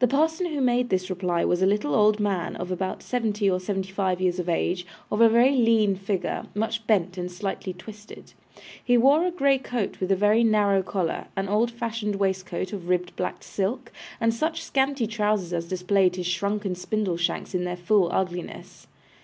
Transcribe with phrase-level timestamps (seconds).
[0.00, 3.60] The parson who made this reply was a little old man, of about seventy or
[3.60, 8.32] seventy five years of age, of a very lean figure, much bent and slightly twisted.
[8.82, 12.88] He wore a grey coat with a very narrow collar, an old fashioned waistcoat of
[12.88, 17.76] ribbed black silk, and such scanty trousers as displayed his shrunken spindle shanks in their
[17.76, 18.88] full ugliness.